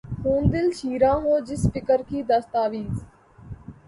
[0.19, 2.95] خون دل شیراں ہو، جس فقر کی دستاویز